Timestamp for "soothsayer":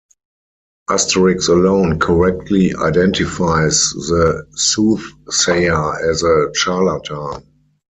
4.55-6.09